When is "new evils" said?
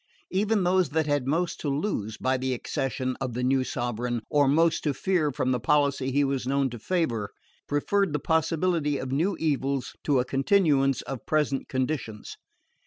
9.11-9.95